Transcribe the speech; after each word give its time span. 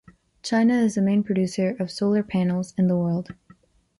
China 0.41 0.73
is 0.79 0.95
the 0.95 1.01
main 1.03 1.21
producer 1.23 1.75
of 1.79 1.91
solar 1.91 2.23
panels 2.23 2.73
in 2.75 2.87
the 2.87 2.97
world. 2.97 3.35